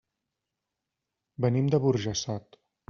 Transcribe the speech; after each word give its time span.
Venim 1.47 1.71
de 1.77 1.85
Burjassot. 1.87 2.63